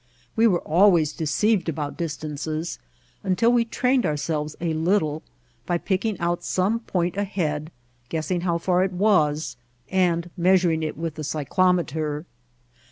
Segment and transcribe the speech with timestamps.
[0.35, 2.79] We were always deceived about distances
[3.23, 5.21] until we trained our selves a little
[5.67, 7.69] by picking out some point ahead,
[8.09, 9.57] guessing how far it was,
[9.91, 12.25] and measuring it with the cyclometer.